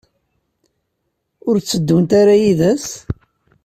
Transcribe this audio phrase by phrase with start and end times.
[1.47, 2.87] Ur tteddunt ara yid-s?